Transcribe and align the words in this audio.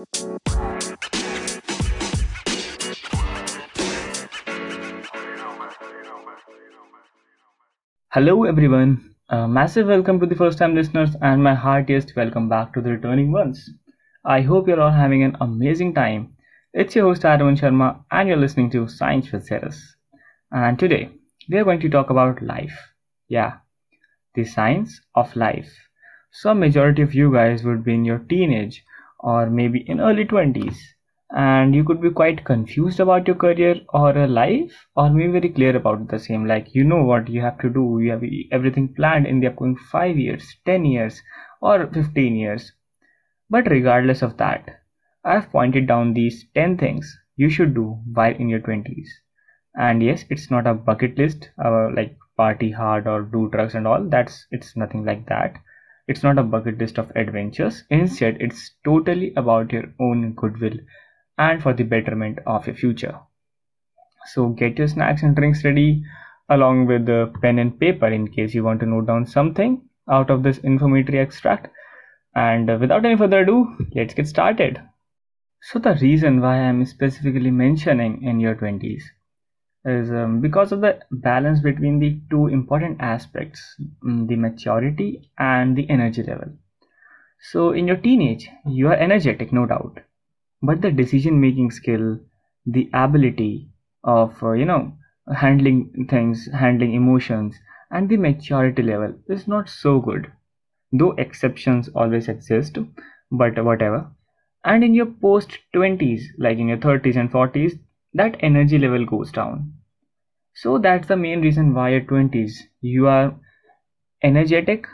Hello 0.00 0.06
everyone, 8.44 9.14
a 9.28 9.46
massive 9.46 9.88
welcome 9.88 10.18
to 10.20 10.24
the 10.24 10.34
first 10.34 10.56
time 10.56 10.74
listeners 10.74 11.10
and 11.20 11.44
my 11.44 11.54
heartiest 11.54 12.16
welcome 12.16 12.48
back 12.48 12.72
to 12.72 12.80
the 12.80 12.92
returning 12.92 13.30
ones. 13.30 13.68
I 14.24 14.40
hope 14.40 14.68
you're 14.68 14.80
all 14.80 14.90
having 14.90 15.22
an 15.22 15.36
amazing 15.38 15.92
time. 15.92 16.34
It's 16.72 16.96
your 16.96 17.04
host 17.04 17.20
Aravind 17.20 17.60
Sharma 17.60 18.02
and 18.10 18.26
you're 18.26 18.38
listening 18.38 18.70
to 18.70 18.88
Science 18.88 19.30
with 19.30 19.44
Ceres. 19.44 19.96
And 20.50 20.78
today 20.78 21.10
we 21.50 21.58
are 21.58 21.64
going 21.64 21.80
to 21.80 21.90
talk 21.90 22.08
about 22.08 22.40
life. 22.40 22.94
Yeah, 23.28 23.58
the 24.34 24.46
science 24.46 25.02
of 25.14 25.36
life. 25.36 25.70
So 26.30 26.54
majority 26.54 27.02
of 27.02 27.14
you 27.14 27.30
guys 27.30 27.64
would 27.64 27.84
be 27.84 27.92
in 27.92 28.06
your 28.06 28.20
teenage 28.20 28.82
or 29.20 29.48
maybe 29.50 29.80
in 29.88 30.00
early 30.00 30.24
20s 30.24 30.94
and 31.30 31.74
you 31.74 31.84
could 31.84 32.00
be 32.00 32.10
quite 32.10 32.44
confused 32.44 33.00
about 33.00 33.26
your 33.26 33.36
career 33.36 33.80
or 33.90 34.10
a 34.16 34.26
life 34.26 34.86
or 34.96 35.10
maybe 35.10 35.32
very 35.32 35.48
clear 35.48 35.76
about 35.76 36.08
the 36.08 36.18
same. 36.18 36.46
Like 36.46 36.74
you 36.74 36.84
know 36.84 37.04
what 37.04 37.28
you 37.28 37.40
have 37.40 37.58
to 37.60 37.70
do. 37.70 38.00
You 38.02 38.10
have 38.12 38.24
everything 38.52 38.94
planned 38.94 39.26
in 39.26 39.40
the 39.40 39.48
upcoming 39.48 39.76
5 39.76 40.18
years 40.18 40.56
10 40.66 40.84
years 40.84 41.22
or 41.60 41.86
15 41.86 42.36
years. 42.36 42.72
But 43.50 43.70
regardless 43.70 44.22
of 44.22 44.36
that 44.38 44.80
i've 45.24 45.50
pointed 45.52 45.86
down 45.86 46.14
these 46.14 46.46
10 46.54 46.76
things 46.78 47.18
you 47.36 47.50
should 47.50 47.74
do 47.74 48.00
while 48.14 48.34
in 48.34 48.48
your 48.48 48.60
20s 48.60 49.20
and 49.76 50.02
yes 50.02 50.24
it's 50.30 50.50
not 50.50 50.66
a 50.66 50.74
bucket 50.74 51.18
list 51.18 51.50
uh, 51.64 51.90
like 51.94 52.16
party 52.36 52.70
hard 52.70 53.06
or 53.06 53.22
do 53.22 53.48
drugs 53.50 53.74
and 53.74 53.86
all. 53.86 54.02
That's 54.04 54.46
it's 54.50 54.76
nothing 54.76 55.04
like 55.04 55.26
that 55.26 55.58
it's 56.10 56.24
not 56.24 56.38
a 56.38 56.42
bucket 56.42 56.78
list 56.78 56.98
of 56.98 57.12
adventures 57.14 57.84
instead 57.88 58.36
it's 58.40 58.72
totally 58.84 59.32
about 59.36 59.72
your 59.72 59.84
own 60.00 60.32
goodwill 60.32 60.78
and 61.38 61.62
for 61.62 61.72
the 61.72 61.84
betterment 61.84 62.38
of 62.46 62.66
your 62.66 62.74
future. 62.76 63.18
So 64.32 64.48
get 64.48 64.78
your 64.78 64.88
snacks 64.88 65.22
and 65.22 65.36
drinks 65.36 65.64
ready 65.64 66.02
along 66.48 66.86
with 66.86 67.06
the 67.06 67.32
pen 67.40 67.60
and 67.60 67.78
paper 67.78 68.08
in 68.08 68.26
case 68.28 68.54
you 68.54 68.64
want 68.64 68.80
to 68.80 68.86
note 68.86 69.06
down 69.06 69.26
something 69.26 69.82
out 70.10 70.30
of 70.30 70.42
this 70.42 70.58
informatory 70.58 71.22
extract. 71.22 71.68
And 72.34 72.80
without 72.80 73.04
any 73.04 73.16
further 73.16 73.40
ado, 73.40 73.76
let's 73.94 74.14
get 74.14 74.26
started. 74.26 74.82
So 75.62 75.78
the 75.78 75.94
reason 75.94 76.40
why 76.40 76.56
I'm 76.56 76.84
specifically 76.86 77.50
mentioning 77.50 78.22
in 78.24 78.40
your 78.40 78.56
20s 78.56 79.02
is 79.84 80.10
um, 80.10 80.40
because 80.40 80.72
of 80.72 80.80
the 80.80 81.00
balance 81.10 81.60
between 81.60 81.98
the 81.98 82.20
two 82.30 82.46
important 82.48 83.00
aspects, 83.00 83.76
mm, 84.04 84.26
the 84.28 84.36
maturity 84.36 85.30
and 85.38 85.76
the 85.76 85.88
energy 85.90 86.22
level. 86.22 86.52
So 87.40 87.72
in 87.72 87.86
your 87.86 87.96
teenage, 87.98 88.48
you 88.66 88.88
are 88.88 88.94
energetic, 88.96 89.52
no 89.52 89.66
doubt. 89.66 90.00
But 90.62 90.80
the 90.82 90.90
decision 90.92 91.40
making 91.40 91.72
skill 91.72 92.20
the 92.66 92.90
ability 92.94 93.70
of 94.04 94.42
uh, 94.42 94.52
you 94.52 94.64
know 94.64 94.94
handling 95.34 96.06
things 96.10 96.48
handling 96.52 96.94
emotions 96.94 97.58
and 97.90 98.08
the 98.08 98.16
maturity 98.16 98.82
level 98.82 99.14
is 99.28 99.48
not 99.48 99.68
so 99.68 100.00
good. 100.00 100.32
Though 100.92 101.12
exceptions 101.12 101.88
always 101.88 102.28
exist 102.28 102.78
but 103.32 103.64
whatever. 103.64 104.10
And 104.64 104.84
in 104.84 104.94
your 104.94 105.06
post 105.06 105.58
20s 105.72 106.32
like 106.38 106.58
in 106.58 106.68
your 106.68 106.78
30s 106.78 107.16
and 107.16 107.30
40s 107.30 107.78
that 108.14 108.36
energy 108.40 108.78
level 108.78 109.04
goes 109.04 109.32
down 109.32 109.72
so 110.54 110.78
that's 110.78 111.08
the 111.08 111.16
main 111.16 111.40
reason 111.40 111.74
why 111.74 111.94
at 111.94 112.08
20s 112.08 112.62
you 112.80 113.06
are 113.06 113.34
energetic 114.22 114.86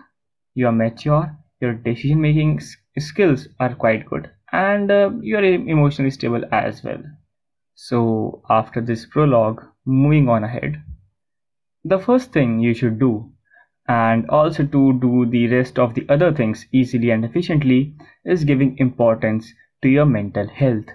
you 0.54 0.66
are 0.66 0.72
mature 0.72 1.36
your 1.60 1.74
decision 1.74 2.20
making 2.20 2.60
skills 2.98 3.48
are 3.60 3.74
quite 3.74 4.06
good 4.06 4.30
and 4.52 4.90
uh, 4.90 5.10
you 5.20 5.36
are 5.36 5.44
emotionally 5.44 6.10
stable 6.10 6.42
as 6.52 6.82
well. 6.82 7.02
So, 7.74 8.42
after 8.48 8.80
this 8.80 9.06
prologue, 9.06 9.62
moving 9.84 10.28
on 10.28 10.44
ahead, 10.44 10.82
the 11.84 11.98
first 11.98 12.32
thing 12.32 12.60
you 12.60 12.74
should 12.74 12.98
do, 12.98 13.32
and 13.88 14.28
also 14.28 14.66
to 14.66 14.92
do 15.00 15.26
the 15.26 15.48
rest 15.48 15.78
of 15.78 15.94
the 15.94 16.06
other 16.08 16.32
things 16.32 16.66
easily 16.72 17.10
and 17.10 17.24
efficiently, 17.24 17.94
is 18.24 18.44
giving 18.44 18.76
importance 18.78 19.54
to 19.82 19.88
your 19.88 20.06
mental 20.06 20.48
health. 20.48 20.86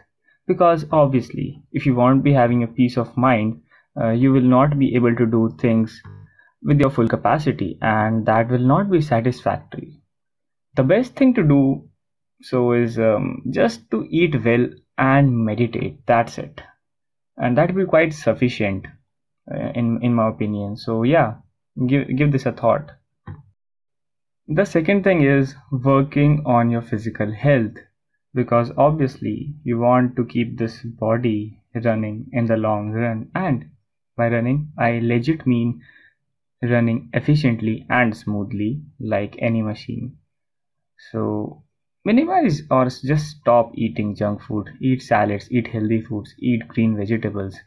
Because 0.47 0.85
obviously, 0.91 1.63
if 1.71 1.85
you 1.85 1.95
won't 1.95 2.23
be 2.23 2.33
having 2.33 2.63
a 2.63 2.67
peace 2.67 2.97
of 2.97 3.15
mind, 3.15 3.61
uh, 3.99 4.09
you 4.09 4.31
will 4.31 4.41
not 4.41 4.77
be 4.77 4.95
able 4.95 5.15
to 5.15 5.25
do 5.25 5.55
things 5.59 6.01
with 6.63 6.79
your 6.79 6.89
full 6.89 7.07
capacity, 7.07 7.77
and 7.81 8.25
that 8.25 8.49
will 8.49 8.65
not 8.73 8.89
be 8.89 9.01
satisfactory. 9.01 10.01
The 10.75 10.83
best 10.83 11.15
thing 11.15 11.33
to 11.35 11.43
do 11.43 11.89
so 12.41 12.73
is 12.73 12.97
um, 12.97 13.43
just 13.49 13.89
to 13.91 14.07
eat 14.09 14.43
well 14.43 14.67
and 14.97 15.45
meditate. 15.45 16.05
That's 16.05 16.37
it. 16.37 16.61
And 17.37 17.57
that 17.57 17.73
will 17.73 17.83
be 17.83 17.89
quite 17.89 18.13
sufficient 18.13 18.87
uh, 19.53 19.71
in 19.75 20.01
in 20.01 20.13
my 20.13 20.29
opinion. 20.29 20.77
So 20.77 21.03
yeah 21.03 21.35
give 21.87 22.15
give 22.15 22.31
this 22.31 22.45
a 22.45 22.51
thought. 22.51 22.91
The 24.47 24.65
second 24.65 25.03
thing 25.03 25.21
is 25.23 25.55
working 25.71 26.43
on 26.45 26.69
your 26.69 26.81
physical 26.81 27.31
health 27.31 27.77
because 28.33 28.71
obviously 28.77 29.53
you 29.63 29.77
want 29.79 30.15
to 30.15 30.25
keep 30.25 30.57
this 30.57 30.81
body 30.83 31.59
running 31.83 32.27
in 32.31 32.45
the 32.45 32.57
long 32.57 32.91
run 32.91 33.29
and 33.35 33.69
by 34.17 34.27
running 34.27 34.71
i 34.77 34.99
legit 34.99 35.45
mean 35.47 35.81
running 36.61 37.09
efficiently 37.13 37.85
and 37.89 38.15
smoothly 38.15 38.81
like 38.99 39.35
any 39.39 39.61
machine 39.61 40.17
so 41.11 41.63
Minimize 42.03 42.63
or 42.71 42.85
just 42.85 43.27
stop 43.27 43.71
eating 43.75 44.15
junk 44.15 44.41
food. 44.41 44.71
Eat 44.81 45.03
salads, 45.03 45.51
eat 45.51 45.67
healthy 45.67 46.01
foods, 46.01 46.33
eat 46.39 46.67
green 46.67 46.97
vegetables. 46.97 47.59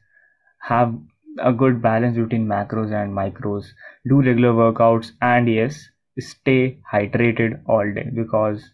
Have 0.62 0.98
a 1.38 1.52
good 1.52 1.80
balance 1.80 2.16
between 2.16 2.48
macros 2.48 2.92
and 2.92 3.12
micros. 3.16 3.66
Do 4.08 4.22
regular 4.22 4.52
workouts 4.52 5.12
and 5.22 5.48
yes, 5.48 5.88
stay 6.18 6.80
hydrated 6.92 7.62
all 7.66 7.92
day 7.94 8.10
because 8.12 8.73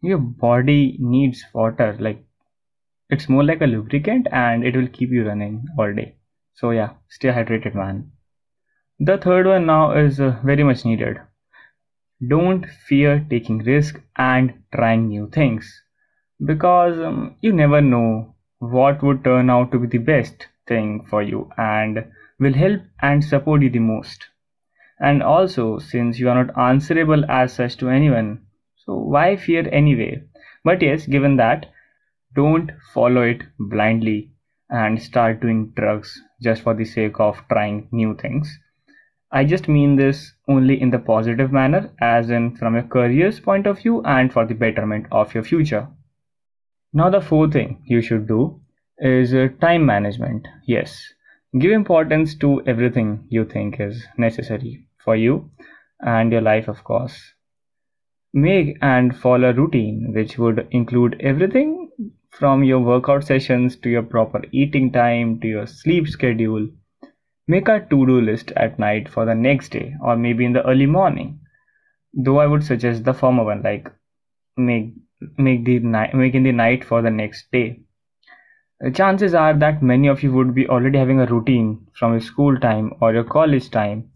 your 0.00 0.18
body 0.18 0.96
needs 1.00 1.44
water. 1.52 1.96
Like 2.00 2.24
it's 3.10 3.28
more 3.28 3.44
like 3.44 3.62
a 3.62 3.66
lubricant 3.66 4.28
and 4.32 4.64
it 4.64 4.76
will 4.76 4.88
keep 4.88 5.10
you 5.10 5.26
running 5.26 5.66
all 5.78 5.92
day. 5.94 6.16
So 6.54 6.70
yeah, 6.70 6.90
stay 7.08 7.28
hydrated, 7.28 7.74
man. 7.74 8.12
The 9.00 9.18
third 9.18 9.46
one 9.46 9.66
now 9.66 9.92
is 9.92 10.20
uh, 10.20 10.40
very 10.44 10.64
much 10.64 10.84
needed 10.84 11.18
don't 12.26 12.66
fear 12.66 13.24
taking 13.30 13.58
risk 13.58 14.00
and 14.16 14.52
trying 14.74 15.08
new 15.08 15.28
things 15.28 15.82
because 16.44 16.98
um, 16.98 17.36
you 17.40 17.52
never 17.52 17.80
know 17.80 18.34
what 18.58 19.02
would 19.02 19.22
turn 19.24 19.48
out 19.50 19.70
to 19.70 19.78
be 19.78 19.86
the 19.86 19.98
best 19.98 20.48
thing 20.66 21.04
for 21.08 21.22
you 21.22 21.48
and 21.56 22.04
will 22.40 22.52
help 22.54 22.80
and 23.02 23.24
support 23.24 23.62
you 23.62 23.70
the 23.70 23.78
most 23.78 24.26
and 25.00 25.22
also 25.22 25.78
since 25.78 26.18
you 26.18 26.28
are 26.28 26.44
not 26.44 26.58
answerable 26.58 27.24
as 27.30 27.52
such 27.52 27.76
to 27.76 27.88
anyone 27.88 28.40
so 28.88 28.96
why 29.16 29.26
fear 29.46 29.64
anyway 29.80 30.10
but 30.64 30.86
yes 30.88 31.06
given 31.16 31.36
that 31.42 31.66
don't 32.40 32.72
follow 32.94 33.26
it 33.34 33.42
blindly 33.74 34.20
and 34.70 35.02
start 35.02 35.40
doing 35.42 35.60
drugs 35.76 36.14
just 36.48 36.62
for 36.62 36.74
the 36.80 36.84
sake 36.84 37.20
of 37.26 37.42
trying 37.52 37.86
new 37.92 38.14
things 38.22 38.58
I 39.30 39.44
just 39.44 39.68
mean 39.68 39.96
this 39.96 40.32
only 40.48 40.80
in 40.80 40.88
the 40.90 40.98
positive 40.98 41.52
manner, 41.52 41.92
as 42.00 42.30
in 42.30 42.56
from 42.56 42.74
your 42.74 42.84
career's 42.84 43.40
point 43.40 43.66
of 43.66 43.78
view 43.78 44.00
and 44.02 44.32
for 44.32 44.46
the 44.46 44.54
betterment 44.54 45.04
of 45.12 45.34
your 45.34 45.44
future. 45.44 45.86
Now, 46.94 47.10
the 47.10 47.20
fourth 47.20 47.52
thing 47.52 47.82
you 47.84 48.00
should 48.00 48.26
do 48.26 48.62
is 48.96 49.34
uh, 49.34 49.48
time 49.60 49.84
management. 49.84 50.48
Yes, 50.66 51.12
give 51.58 51.72
importance 51.72 52.34
to 52.36 52.62
everything 52.66 53.26
you 53.28 53.44
think 53.44 53.78
is 53.80 54.06
necessary 54.16 54.86
for 55.04 55.14
you 55.14 55.50
and 56.00 56.32
your 56.32 56.40
life, 56.40 56.66
of 56.66 56.82
course. 56.82 57.34
Make 58.32 58.78
and 58.82 59.16
follow 59.16 59.50
a 59.50 59.54
routine 59.54 60.12
which 60.14 60.38
would 60.38 60.66
include 60.70 61.20
everything 61.20 61.90
from 62.30 62.64
your 62.64 62.80
workout 62.80 63.24
sessions 63.24 63.76
to 63.76 63.88
your 63.88 64.02
proper 64.02 64.42
eating 64.52 64.92
time 64.92 65.40
to 65.40 65.48
your 65.48 65.66
sleep 65.66 66.08
schedule 66.08 66.68
Make 67.50 67.68
a 67.68 67.80
to-do 67.80 68.20
list 68.20 68.52
at 68.56 68.78
night 68.78 69.08
for 69.08 69.24
the 69.24 69.34
next 69.34 69.70
day 69.70 69.94
or 70.02 70.16
maybe 70.16 70.44
in 70.44 70.52
the 70.52 70.62
early 70.66 70.84
morning. 70.84 71.40
Though 72.12 72.40
I 72.40 72.46
would 72.46 72.62
suggest 72.62 73.04
the 73.04 73.14
former 73.14 73.42
one 73.42 73.62
like 73.62 73.90
make 74.58 74.92
make 75.38 75.64
the 75.64 75.78
night 75.78 76.14
making 76.14 76.42
the 76.42 76.52
night 76.52 76.84
for 76.84 77.00
the 77.00 77.10
next 77.10 77.50
day. 77.50 77.80
The 78.80 78.90
chances 78.90 79.32
are 79.32 79.54
that 79.54 79.82
many 79.82 80.08
of 80.08 80.22
you 80.22 80.30
would 80.32 80.54
be 80.54 80.68
already 80.68 80.98
having 80.98 81.20
a 81.20 81.26
routine 81.26 81.86
from 81.94 82.12
your 82.12 82.20
school 82.20 82.60
time 82.60 82.92
or 83.00 83.14
your 83.14 83.24
college 83.24 83.70
time. 83.70 84.10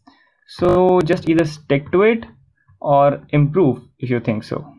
So 0.47 1.01
just 1.01 1.27
either 1.27 1.47
stick 1.47 1.91
to 1.93 2.03
it 2.03 2.27
or 2.83 3.25
improve 3.31 3.83
if 3.99 4.11
you 4.11 4.21
think 4.21 4.45
so. 4.45 4.75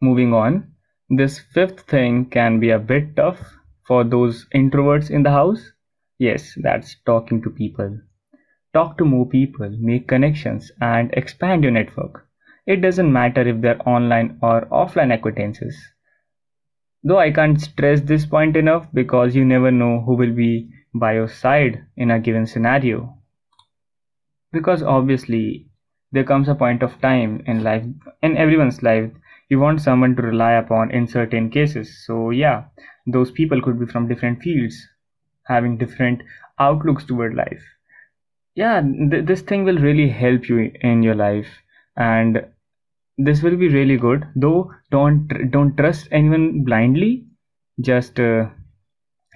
Moving 0.00 0.34
on, 0.34 0.72
this 1.08 1.38
fifth 1.38 1.80
thing 1.82 2.26
can 2.26 2.58
be 2.58 2.70
a 2.70 2.78
bit 2.78 3.14
tough 3.14 3.40
for 3.86 4.02
those 4.02 4.46
introverts 4.54 5.10
in 5.10 5.22
the 5.22 5.30
house 5.30 5.72
Yes, 6.18 6.54
that's 6.62 6.96
talking 7.04 7.42
to 7.42 7.50
people. 7.50 8.00
Talk 8.72 8.96
to 8.96 9.04
more 9.04 9.28
people, 9.28 9.68
make 9.78 10.08
connections, 10.08 10.72
and 10.80 11.12
expand 11.12 11.62
your 11.62 11.72
network. 11.72 12.26
It 12.66 12.80
doesn't 12.80 13.12
matter 13.12 13.42
if 13.42 13.60
they're 13.60 13.86
online 13.86 14.38
or 14.40 14.62
offline 14.72 15.12
acquaintances. 15.12 15.76
Though 17.02 17.18
I 17.18 17.30
can't 17.32 17.60
stress 17.60 18.00
this 18.00 18.24
point 18.24 18.56
enough 18.56 18.88
because 18.94 19.36
you 19.36 19.44
never 19.44 19.70
know 19.70 20.00
who 20.00 20.16
will 20.16 20.32
be 20.32 20.70
by 20.94 21.14
your 21.14 21.28
side 21.28 21.84
in 21.96 22.10
a 22.10 22.18
given 22.18 22.46
scenario. 22.46 23.18
Because 24.52 24.82
obviously, 24.82 25.68
there 26.16 26.24
comes 26.32 26.48
a 26.48 26.56
point 26.56 26.82
of 26.82 27.00
time 27.02 27.42
in 27.46 27.62
life, 27.64 27.84
in 28.22 28.36
everyone's 28.36 28.82
life, 28.82 29.12
you 29.50 29.60
want 29.60 29.82
someone 29.82 30.16
to 30.16 30.22
rely 30.22 30.52
upon 30.54 30.90
in 30.90 31.06
certain 31.06 31.50
cases. 31.50 32.04
So, 32.06 32.30
yeah, 32.30 32.64
those 33.06 33.30
people 33.30 33.62
could 33.62 33.78
be 33.80 33.86
from 33.86 34.08
different 34.08 34.42
fields, 34.42 34.88
having 35.46 35.78
different 35.78 36.22
outlooks 36.58 37.04
toward 37.04 37.34
life. 37.34 37.62
Yeah, 38.54 38.80
th- 38.82 39.26
this 39.26 39.42
thing 39.42 39.64
will 39.64 39.78
really 39.78 40.08
help 40.08 40.48
you 40.48 40.72
in 40.80 41.02
your 41.02 41.14
life, 41.14 41.48
and 41.96 42.46
this 43.18 43.42
will 43.42 43.56
be 43.56 43.68
really 43.68 43.96
good. 43.98 44.26
Though, 44.34 44.72
don't 44.90 45.28
don't 45.50 45.76
trust 45.76 46.08
anyone 46.10 46.64
blindly. 46.64 47.26
Just 47.80 48.20
uh, 48.20 48.48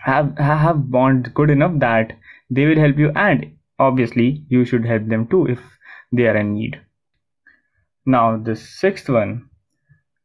have 0.05 0.37
have 0.39 0.91
bond 0.91 1.33
good 1.35 1.51
enough 1.51 1.79
that 1.81 2.13
they 2.51 2.67
will 2.67 2.79
help 2.79 2.99
you, 2.99 3.13
and 3.15 3.57
obviously, 3.79 4.45
you 4.49 4.65
should 4.65 4.85
help 4.87 5.07
them 5.07 5.29
too 5.29 5.47
if 5.47 5.61
they 6.13 6.27
are 6.27 6.37
in 6.37 6.55
need. 6.55 6.81
Now, 8.07 8.37
the 8.37 8.57
sixth 8.57 9.09
one 9.09 9.51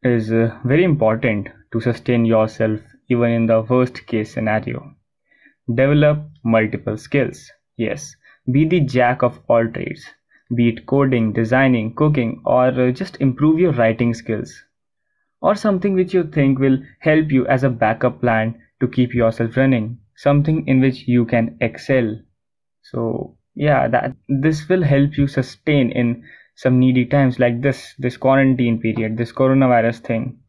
is 0.01 0.31
uh, 0.31 0.57
very 0.63 0.83
important 0.83 1.49
to 1.71 1.81
sustain 1.81 2.25
yourself 2.25 2.79
even 3.09 3.31
in 3.31 3.45
the 3.45 3.61
worst 3.61 4.05
case 4.07 4.33
scenario. 4.33 4.95
Develop 5.67 6.19
multiple 6.43 6.97
skills. 6.97 7.51
Yes, 7.77 8.15
be 8.51 8.67
the 8.67 8.79
jack 8.79 9.23
of 9.23 9.39
all 9.47 9.67
trades, 9.67 10.05
be 10.55 10.69
it 10.69 10.85
coding, 10.85 11.33
designing, 11.33 11.93
cooking, 11.95 12.41
or 12.45 12.67
uh, 12.67 12.91
just 12.91 13.17
improve 13.19 13.59
your 13.59 13.73
writing 13.73 14.13
skills, 14.13 14.53
or 15.41 15.55
something 15.55 15.93
which 15.93 16.13
you 16.13 16.23
think 16.23 16.59
will 16.59 16.77
help 16.99 17.31
you 17.31 17.45
as 17.47 17.63
a 17.63 17.69
backup 17.69 18.21
plan 18.21 18.61
to 18.79 18.87
keep 18.87 19.13
yourself 19.13 19.57
running, 19.57 19.97
something 20.15 20.67
in 20.67 20.79
which 20.81 21.07
you 21.07 21.25
can 21.25 21.57
excel. 21.61 22.19
So, 22.83 23.37
yeah, 23.55 23.87
that 23.87 24.15
this 24.27 24.67
will 24.69 24.83
help 24.83 25.17
you 25.17 25.27
sustain 25.27 25.91
in 25.91 26.23
some 26.55 26.79
needy 26.79 27.05
times 27.05 27.39
like 27.39 27.61
this 27.61 27.93
this 27.97 28.17
quarantine 28.17 28.79
period 28.79 29.17
this 29.17 29.31
coronavirus 29.31 29.99
thing. 29.99 30.39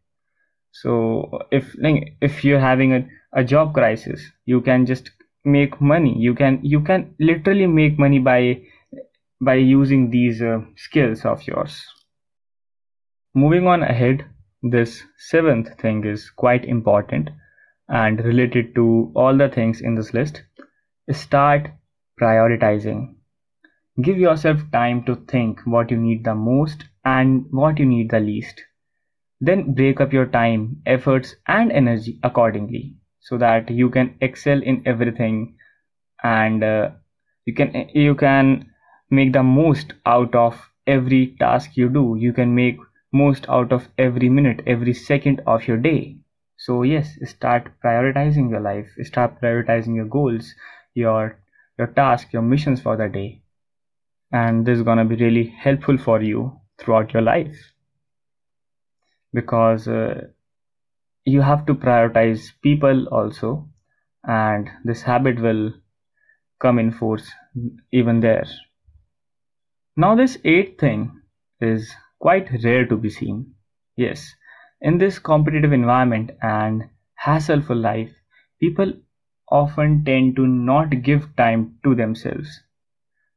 So 0.72 1.40
if 1.50 1.74
like 1.78 2.16
if 2.20 2.44
you're 2.44 2.60
having 2.60 2.92
a, 2.92 3.08
a 3.32 3.44
job 3.44 3.74
crisis 3.74 4.20
you 4.44 4.60
can 4.60 4.86
just 4.86 5.10
make 5.44 5.80
money. 5.80 6.14
You 6.18 6.34
can 6.34 6.60
you 6.62 6.80
can 6.80 7.14
literally 7.18 7.66
make 7.66 7.98
money 7.98 8.18
by 8.18 8.62
by 9.40 9.54
using 9.54 10.10
these 10.10 10.42
uh, 10.42 10.60
skills 10.76 11.24
of 11.24 11.46
yours. 11.46 11.84
Moving 13.34 13.66
on 13.66 13.82
ahead 13.82 14.24
this 14.62 15.04
seventh 15.18 15.78
thing 15.80 16.04
is 16.04 16.30
quite 16.30 16.64
important 16.64 17.30
and 17.88 18.24
related 18.24 18.74
to 18.74 19.12
all 19.14 19.36
the 19.36 19.48
things 19.48 19.80
in 19.80 19.94
this 19.94 20.12
list. 20.12 20.42
Start 21.12 21.68
prioritizing. 22.20 23.14
Give 24.00 24.18
yourself 24.18 24.62
time 24.72 25.04
to 25.04 25.16
think 25.16 25.60
what 25.66 25.90
you 25.90 25.98
need 25.98 26.24
the 26.24 26.34
most 26.34 26.84
and 27.04 27.46
what 27.50 27.78
you 27.78 27.84
need 27.84 28.10
the 28.10 28.20
least. 28.20 28.62
Then 29.40 29.74
break 29.74 30.00
up 30.00 30.12
your 30.12 30.26
time, 30.26 30.82
efforts, 30.86 31.36
and 31.46 31.72
energy 31.72 32.20
accordingly 32.22 32.96
so 33.20 33.38
that 33.38 33.70
you 33.70 33.90
can 33.90 34.16
excel 34.20 34.62
in 34.62 34.82
everything 34.86 35.56
and 36.22 36.62
uh, 36.64 36.90
you 37.46 37.54
can 37.54 37.88
you 37.94 38.14
can 38.14 38.70
make 39.10 39.32
the 39.32 39.42
most 39.42 39.94
out 40.04 40.34
of 40.34 40.70
every 40.86 41.36
task 41.38 41.76
you 41.76 41.88
do. 41.88 42.16
You 42.18 42.32
can 42.32 42.54
make 42.54 42.78
most 43.12 43.48
out 43.48 43.72
of 43.72 43.88
every 43.98 44.28
minute 44.28 44.62
every 44.66 44.94
second 44.94 45.42
of 45.46 45.66
your 45.66 45.78
day. 45.78 46.18
So 46.56 46.82
yes 46.82 47.18
start 47.24 47.72
prioritizing 47.82 48.50
your 48.50 48.60
life. 48.60 48.88
Start 49.02 49.40
prioritizing 49.40 49.94
your 49.94 50.06
goals 50.06 50.54
your 50.94 51.38
your 51.78 51.88
task 51.88 52.32
your 52.32 52.42
missions 52.42 52.80
for 52.80 52.96
the 52.96 53.08
day. 53.08 53.42
And 54.32 54.66
this 54.66 54.78
is 54.78 54.84
going 54.84 54.98
to 54.98 55.04
be 55.04 55.16
really 55.16 55.46
helpful 55.46 55.98
for 55.98 56.20
you 56.22 56.60
throughout 56.78 57.12
your 57.12 57.22
life. 57.22 57.56
Because 59.32 59.86
uh, 59.86 60.22
you 61.24 61.40
have 61.42 61.66
to 61.66 61.74
prioritize 61.74 62.52
people 62.62 63.06
also 63.08 63.68
and 64.24 64.68
this 64.84 65.02
habit 65.02 65.40
will 65.40 65.72
come 66.60 66.78
in 66.78 66.90
force 66.92 67.30
even 67.92 68.20
there. 68.20 68.46
Now 69.96 70.14
this 70.14 70.38
eighth 70.44 70.80
thing 70.80 71.20
is 71.60 71.92
quite 72.18 72.48
rare 72.64 72.86
to 72.86 72.96
be 72.96 73.10
seen. 73.10 73.54
Yes 73.96 74.34
in 74.80 74.98
this 74.98 75.18
competitive 75.18 75.72
environment 75.72 76.30
and 76.42 76.88
hassleful 77.24 77.80
life 77.80 78.12
people 78.60 78.92
often 79.50 80.04
tend 80.04 80.36
to 80.36 80.46
not 80.46 81.02
give 81.02 81.34
time 81.36 81.78
to 81.84 81.94
themselves 81.94 82.62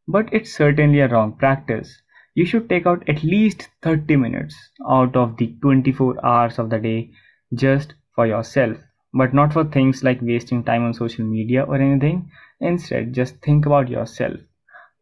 but 0.09 0.27
it's 0.33 0.51
certainly 0.53 0.99
a 0.99 1.07
wrong 1.07 1.31
practice. 1.31 2.01
You 2.33 2.45
should 2.45 2.67
take 2.67 2.85
out 2.85 3.07
at 3.07 3.23
least 3.23 3.69
30 3.81 4.17
minutes 4.17 4.55
out 4.85 5.15
of 5.15 5.37
the 5.37 5.55
24 5.61 6.25
hours 6.25 6.59
of 6.59 6.69
the 6.69 6.79
day 6.79 7.11
just 7.53 7.93
for 8.13 8.27
yourself, 8.27 8.77
but 9.13 9.33
not 9.33 9.53
for 9.53 9.63
things 9.63 10.03
like 10.03 10.21
wasting 10.21 10.63
time 10.65 10.83
on 10.83 10.93
social 10.93 11.25
media 11.25 11.63
or 11.63 11.75
anything. 11.77 12.29
Instead, 12.59 13.13
just 13.13 13.37
think 13.37 13.65
about 13.65 13.87
yourself. 13.87 14.39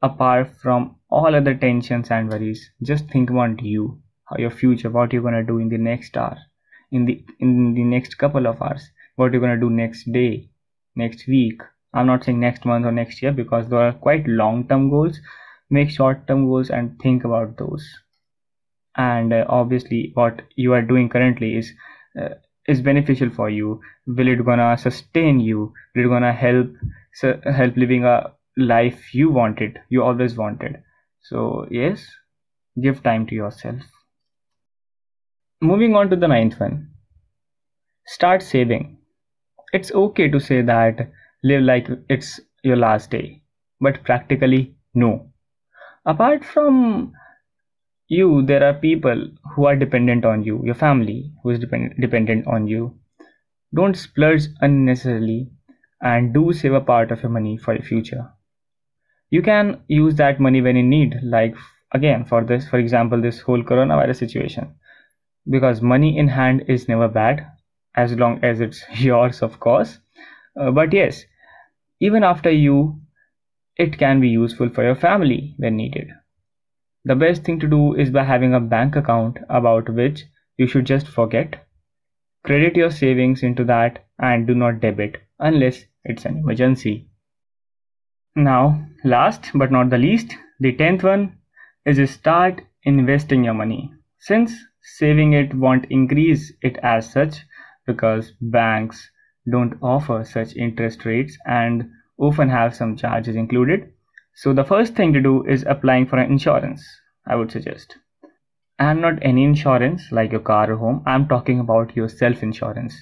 Apart 0.01 0.55
from 0.61 0.97
all 1.09 1.33
other 1.33 1.55
tensions 1.55 2.11
and 2.11 2.29
worries, 2.29 2.69
just 2.83 3.09
think 3.09 3.29
about 3.29 3.63
you, 3.63 4.01
your 4.37 4.51
future, 4.51 4.89
what 4.89 5.13
you're 5.13 5.23
gonna 5.23 5.43
do 5.43 5.57
in 5.57 5.69
the 5.69 5.77
next 5.77 6.15
hour, 6.17 6.37
in 6.91 7.05
the 7.05 7.23
in 7.39 7.73
the 7.73 7.83
next 7.83 8.15
couple 8.15 8.45
of 8.45 8.61
hours, 8.61 8.91
what 9.15 9.31
you're 9.31 9.41
gonna 9.41 9.59
do 9.59 9.69
next 9.69 10.11
day, 10.11 10.49
next 10.97 11.27
week, 11.27 11.61
I'm 11.93 12.07
not 12.07 12.23
saying 12.25 12.39
next 12.39 12.65
month 12.65 12.85
or 12.85 12.91
next 12.91 13.21
year 13.21 13.31
because 13.31 13.69
those 13.69 13.79
are 13.79 13.93
quite 13.93 14.27
long 14.27 14.67
term 14.67 14.89
goals. 14.89 15.19
Make 15.69 15.89
short 15.89 16.27
term 16.27 16.45
goals 16.45 16.69
and 16.69 16.99
think 16.99 17.23
about 17.23 17.57
those. 17.57 17.87
And 18.95 19.33
uh, 19.33 19.45
obviously, 19.47 20.11
what 20.15 20.41
you 20.55 20.73
are 20.73 20.81
doing 20.81 21.09
currently 21.09 21.55
is 21.57 21.71
uh, 22.19 22.35
is 22.67 22.81
beneficial 22.81 23.29
for 23.29 23.49
you. 23.49 23.81
Will 24.05 24.27
it 24.27 24.43
gonna 24.45 24.77
sustain 24.77 25.39
you? 25.39 25.73
Will 25.95 26.05
it 26.05 26.09
gonna 26.09 26.33
help 26.33 26.67
so 27.13 27.39
help 27.45 27.77
living 27.77 28.03
a 28.05 28.33
life 28.57 29.13
you 29.13 29.29
wanted, 29.29 29.79
you 29.89 30.03
always 30.03 30.35
wanted? 30.35 30.83
So 31.21 31.67
yes, 31.69 32.05
give 32.81 33.03
time 33.03 33.27
to 33.27 33.35
yourself. 33.35 33.81
Moving 35.61 35.95
on 35.95 36.09
to 36.09 36.15
the 36.15 36.27
ninth 36.27 36.59
one. 36.59 36.89
Start 38.07 38.41
saving. 38.41 38.96
It's 39.71 39.93
okay 39.93 40.27
to 40.29 40.39
say 40.39 40.61
that 40.61 41.09
live 41.43 41.61
like 41.63 41.87
it's 42.09 42.39
your 42.63 42.75
last 42.75 43.11
day. 43.11 43.43
But 43.79 44.03
practically, 44.03 44.75
no. 44.93 45.31
Apart 46.05 46.43
from 46.45 47.13
you, 48.09 48.41
there 48.45 48.63
are 48.63 48.73
people 48.73 49.29
who 49.55 49.65
are 49.65 49.75
dependent 49.75 50.25
on 50.25 50.43
you, 50.43 50.61
your 50.65 50.75
family 50.75 51.31
who 51.43 51.51
is 51.51 51.59
depend- 51.59 51.95
dependent 51.99 52.47
on 52.47 52.67
you. 52.67 52.99
Don't 53.73 53.95
splurge 53.95 54.47
unnecessarily 54.61 55.51
and 56.01 56.33
do 56.33 56.53
save 56.53 56.73
a 56.73 56.81
part 56.81 57.11
of 57.11 57.23
your 57.23 57.31
money 57.31 57.57
for 57.57 57.73
your 57.73 57.83
future. 57.83 58.31
You 59.29 59.41
can 59.41 59.81
use 59.87 60.15
that 60.15 60.39
money 60.39 60.61
when 60.61 60.75
you 60.75 60.83
need, 60.83 61.15
like 61.23 61.55
again 61.93 62.25
for 62.25 62.43
this, 62.43 62.67
for 62.67 62.77
example, 62.79 63.21
this 63.21 63.41
whole 63.41 63.63
coronavirus 63.63 64.17
situation. 64.17 64.75
Because 65.49 65.81
money 65.81 66.17
in 66.17 66.27
hand 66.29 66.65
is 66.67 66.87
never 66.87 67.07
bad 67.07 67.45
as 67.97 68.13
long 68.13 68.39
as 68.43 68.61
it's 68.61 68.85
yours, 68.95 69.41
of 69.41 69.59
course 69.59 69.99
uh, 70.59 70.71
but 70.71 70.93
yes, 70.93 71.25
even 71.99 72.23
after 72.23 72.49
you, 72.49 72.99
it 73.75 73.97
can 73.97 74.19
be 74.19 74.29
useful 74.29 74.69
for 74.69 74.83
your 74.83 74.95
family 74.95 75.53
when 75.57 75.75
needed. 75.75 76.09
The 77.05 77.15
best 77.15 77.43
thing 77.43 77.59
to 77.59 77.67
do 77.67 77.93
is 77.95 78.09
by 78.09 78.23
having 78.23 78.53
a 78.53 78.59
bank 78.59 78.95
account 78.95 79.37
about 79.49 79.89
which 79.89 80.25
you 80.57 80.67
should 80.67 80.85
just 80.85 81.07
forget. 81.07 81.67
Credit 82.43 82.75
your 82.75 82.91
savings 82.91 83.43
into 83.43 83.63
that 83.65 84.05
and 84.19 84.47
do 84.47 84.55
not 84.55 84.79
debit 84.79 85.17
unless 85.39 85.85
it's 86.03 86.25
an 86.25 86.37
emergency. 86.37 87.07
Now, 88.35 88.87
last 89.03 89.51
but 89.53 89.71
not 89.71 89.89
the 89.89 89.97
least, 89.97 90.35
the 90.59 90.71
tenth 90.73 91.03
one 91.03 91.37
is 91.85 92.09
start 92.09 92.61
investing 92.83 93.43
your 93.43 93.53
money. 93.53 93.91
Since 94.19 94.55
saving 94.81 95.33
it 95.33 95.53
won't 95.53 95.85
increase 95.91 96.53
it 96.61 96.77
as 96.81 97.11
such 97.11 97.45
because 97.87 98.33
banks 98.39 99.09
don't 99.49 99.77
offer 99.81 100.23
such 100.23 100.55
interest 100.55 101.05
rates 101.05 101.37
and 101.45 101.89
often 102.19 102.49
have 102.49 102.75
some 102.75 102.95
charges 102.95 103.35
included. 103.35 103.91
So 104.35 104.53
the 104.53 104.63
first 104.65 104.93
thing 104.93 105.13
to 105.13 105.21
do 105.21 105.43
is 105.45 105.65
applying 105.67 106.05
for 106.05 106.17
an 106.19 106.31
insurance, 106.31 106.85
I 107.25 107.35
would 107.35 107.51
suggest. 107.51 107.95
And 108.77 109.01
not 109.01 109.17
any 109.23 109.43
insurance 109.43 110.11
like 110.11 110.31
your 110.31 110.41
car 110.41 110.71
or 110.71 110.75
home, 110.75 111.01
I'm 111.07 111.27
talking 111.27 111.59
about 111.59 111.95
your 111.95 112.09
self 112.09 112.43
insurance. 112.43 112.95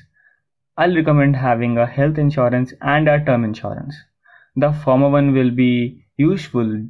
I'll 0.78 0.96
recommend 0.96 1.36
having 1.36 1.78
a 1.78 1.86
health 1.86 2.18
insurance 2.18 2.74
and 2.82 3.10
a 3.10 3.24
term 3.24 3.44
insurance. 3.44 3.96
The 4.56 4.72
former 4.72 5.10
one 5.10 5.34
will 5.34 5.52
be 5.52 6.06
useful 6.18 6.86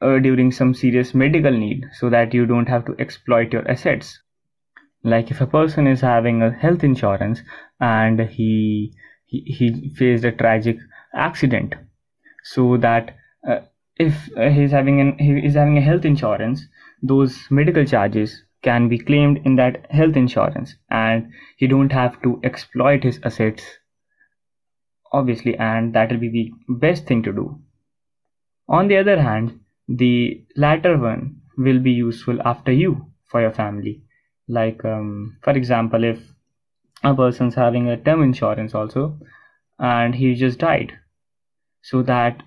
uh, 0.00 0.18
during 0.18 0.52
some 0.52 0.74
serious 0.74 1.14
medical 1.14 1.52
need 1.52 1.84
so 1.92 2.08
that 2.10 2.32
you 2.32 2.46
don't 2.46 2.68
have 2.68 2.84
to 2.86 2.96
exploit 2.98 3.52
your 3.52 3.68
assets. 3.70 4.20
Like 5.04 5.30
if 5.30 5.40
a 5.40 5.46
person 5.46 5.86
is 5.86 6.00
having 6.00 6.42
a 6.42 6.50
health 6.50 6.82
insurance 6.82 7.42
and 7.80 8.20
he 8.20 8.92
he, 9.26 9.40
he 9.58 9.94
faced 9.96 10.24
a 10.24 10.32
tragic 10.32 10.78
accident 11.14 11.74
so 12.42 12.76
that 12.78 13.14
uh, 13.48 13.60
if 13.96 14.30
uh, 14.36 14.48
he's 14.48 14.70
having 14.70 15.00
an 15.00 15.18
he 15.18 15.32
is 15.46 15.54
having 15.54 15.76
a 15.78 15.86
health 15.88 16.04
insurance 16.04 16.66
those 17.02 17.38
medical 17.50 17.84
charges 17.84 18.42
can 18.62 18.88
be 18.88 18.98
claimed 18.98 19.40
in 19.44 19.56
that 19.56 19.86
health 19.90 20.16
insurance 20.16 20.74
and 20.90 21.30
he 21.58 21.66
don't 21.66 21.92
have 21.92 22.20
to 22.22 22.40
exploit 22.42 23.04
his 23.04 23.20
assets 23.24 23.62
obviously 25.12 25.56
and 25.58 25.94
that 25.94 26.10
will 26.10 26.18
be 26.18 26.30
the 26.30 26.74
best 26.74 27.06
thing 27.06 27.22
to 27.22 27.32
do. 27.32 27.60
On 28.68 28.88
the 28.88 28.96
other 28.96 29.20
hand 29.20 29.60
the 29.86 30.42
latter 30.56 30.96
one 30.96 31.42
will 31.58 31.78
be 31.78 31.92
useful 31.92 32.40
after 32.42 32.72
you 32.72 33.12
for 33.26 33.42
your 33.42 33.52
family 33.52 34.03
like 34.48 34.84
um, 34.84 35.36
for 35.42 35.52
example 35.52 36.04
if 36.04 36.18
a 37.02 37.14
person's 37.14 37.54
having 37.54 37.88
a 37.88 37.96
term 37.96 38.22
insurance 38.22 38.74
also 38.74 39.18
and 39.78 40.14
he 40.14 40.34
just 40.34 40.58
died 40.58 40.92
so 41.82 42.02
that 42.02 42.42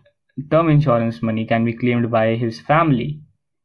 term 0.52 0.70
insurance 0.70 1.22
money 1.22 1.46
can 1.46 1.66
be 1.66 1.74
claimed 1.74 2.10
by 2.12 2.36
his 2.36 2.60
family 2.60 3.22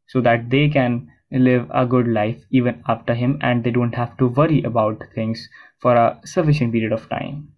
so 0.07 0.21
that 0.21 0.51
they 0.51 0.69
can 0.69 1.09
live 1.31 1.67
a 1.73 1.87
good 1.87 2.07
life 2.07 2.43
even 2.51 2.83
after 2.87 3.15
him 3.15 3.39
and 3.41 3.65
they 3.65 3.71
don't 3.71 3.95
have 3.95 4.17
to 4.19 4.29
worry 4.29 4.63
about 4.63 5.03
things 5.15 5.49
for 5.81 5.95
a 5.97 6.21
sufficient 6.25 6.73
period 6.73 6.93
of 6.93 7.09
time. 7.09 7.49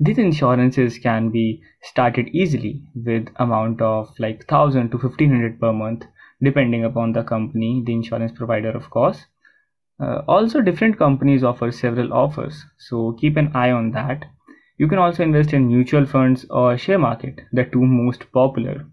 These 0.00 0.18
insurances 0.18 0.98
can 0.98 1.30
be 1.30 1.62
started 1.82 2.28
easily 2.28 2.82
with 2.94 3.28
amount 3.36 3.80
of 3.80 4.12
like 4.18 4.38
1000 4.50 4.90
to 4.90 4.98
1500 4.98 5.60
per 5.60 5.72
month 5.72 6.04
depending 6.44 6.84
upon 6.84 7.12
the 7.12 7.22
company 7.22 7.82
the 7.86 7.92
insurance 7.92 8.32
provider 8.32 8.70
of 8.70 8.90
course. 8.90 9.26
Uh, 10.00 10.22
also 10.26 10.60
different 10.60 10.98
companies 10.98 11.44
offer 11.44 11.70
several 11.70 12.12
offers 12.12 12.64
so 12.78 13.16
keep 13.20 13.36
an 13.36 13.50
eye 13.54 13.70
on 13.70 13.90
that. 13.92 14.24
You 14.76 14.88
can 14.88 14.98
also 14.98 15.22
invest 15.22 15.52
in 15.52 15.68
mutual 15.68 16.04
funds 16.04 16.46
or 16.50 16.76
share 16.76 16.98
market 16.98 17.40
the 17.52 17.64
two 17.64 17.84
most 17.84 18.30
popular. 18.32 18.86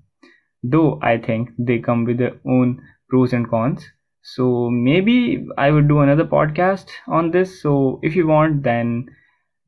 Though 0.63 0.99
i 1.01 1.17
think 1.17 1.49
they 1.57 1.79
come 1.79 2.05
with 2.05 2.17
their 2.17 2.35
own 2.45 2.81
pros 3.09 3.33
and 3.33 3.49
cons. 3.49 3.87
So 4.23 4.69
maybe 4.69 5.47
i 5.57 5.71
would 5.71 5.87
do 5.87 5.99
another 5.99 6.25
podcast 6.25 6.89
on 7.07 7.31
this. 7.31 7.61
So 7.61 7.99
if 8.03 8.15
you 8.15 8.27
want 8.27 8.63
then 8.63 9.07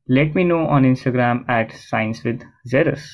let 0.08 0.34
me 0.34 0.44
know 0.44 0.66
on 0.66 0.82
Instagram 0.84 1.48
at 1.48 1.72
Science 1.72 2.22
with 2.24 2.42
Xerus. 2.68 3.06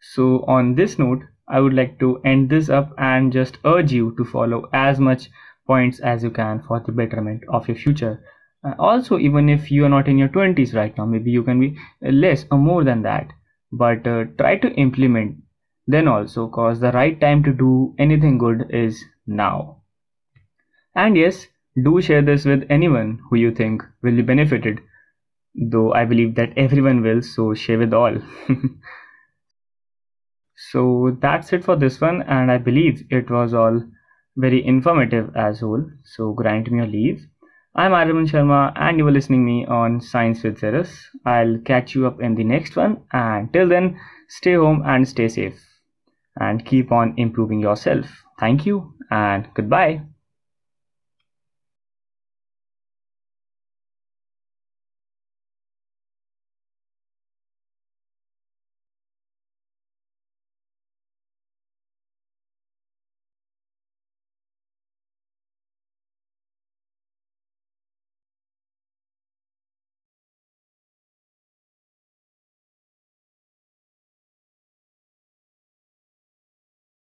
So, 0.00 0.44
on 0.48 0.74
this 0.74 0.98
note, 0.98 1.22
I 1.48 1.60
would 1.60 1.74
like 1.74 1.98
to 2.00 2.18
end 2.24 2.50
this 2.50 2.68
up 2.68 2.92
and 2.98 3.32
just 3.32 3.58
urge 3.64 3.92
you 3.92 4.14
to 4.16 4.24
follow 4.24 4.68
as 4.72 4.98
much 4.98 5.30
points 5.66 6.00
as 6.00 6.22
you 6.22 6.30
can 6.30 6.62
for 6.62 6.80
the 6.80 6.92
betterment 6.92 7.42
of 7.48 7.68
your 7.68 7.76
future. 7.76 8.20
Uh, 8.64 8.74
also, 8.78 9.18
even 9.18 9.48
if 9.48 9.70
you 9.70 9.84
are 9.84 9.88
not 9.88 10.08
in 10.08 10.18
your 10.18 10.28
20s 10.28 10.74
right 10.74 10.96
now, 10.98 11.06
maybe 11.06 11.30
you 11.30 11.42
can 11.42 11.60
be 11.60 11.76
less 12.02 12.46
or 12.50 12.58
more 12.58 12.84
than 12.84 13.02
that, 13.02 13.32
but 13.72 14.06
uh, 14.06 14.24
try 14.38 14.56
to 14.56 14.72
implement 14.74 15.36
then 15.88 16.08
also, 16.08 16.48
cause 16.48 16.80
the 16.80 16.90
right 16.90 17.20
time 17.20 17.44
to 17.44 17.52
do 17.52 17.94
anything 17.96 18.38
good 18.38 18.68
is 18.70 19.04
now. 19.24 19.82
And 20.96 21.16
yes, 21.16 21.46
do 21.80 22.00
share 22.00 22.22
this 22.22 22.44
with 22.44 22.66
anyone 22.68 23.20
who 23.30 23.36
you 23.36 23.54
think 23.54 23.84
will 24.02 24.16
be 24.16 24.22
benefited 24.22 24.80
though 25.56 25.92
I 25.92 26.04
believe 26.04 26.34
that 26.34 26.52
everyone 26.56 27.02
will, 27.02 27.22
so 27.22 27.54
share 27.54 27.78
with 27.78 27.94
all. 27.94 28.18
so 30.56 31.16
that's 31.20 31.52
it 31.52 31.64
for 31.64 31.76
this 31.76 32.00
one, 32.00 32.22
and 32.22 32.50
I 32.50 32.58
believe 32.58 33.04
it 33.10 33.30
was 33.30 33.54
all 33.54 33.82
very 34.36 34.66
informative 34.66 35.30
as 35.36 35.60
whole. 35.60 35.84
So 36.04 36.32
grant 36.32 36.70
me 36.70 36.78
your 36.78 36.86
leave. 36.86 37.26
I'm 37.74 37.92
Arvind 37.92 38.30
Sharma, 38.30 38.72
and 38.76 38.98
you 38.98 39.04
were 39.04 39.10
listening 39.10 39.44
me 39.44 39.66
on 39.66 40.00
Science 40.00 40.42
with 40.42 40.60
Xerus. 40.60 40.96
I'll 41.24 41.58
catch 41.58 41.94
you 41.94 42.06
up 42.06 42.20
in 42.20 42.34
the 42.34 42.44
next 42.44 42.76
one, 42.76 43.02
and 43.12 43.52
till 43.52 43.68
then, 43.68 44.00
stay 44.28 44.54
home 44.54 44.82
and 44.86 45.06
stay 45.06 45.28
safe, 45.28 45.62
and 46.40 46.64
keep 46.64 46.90
on 46.90 47.14
improving 47.16 47.60
yourself. 47.60 48.06
Thank 48.40 48.66
you, 48.66 48.94
and 49.10 49.48
goodbye. 49.54 50.02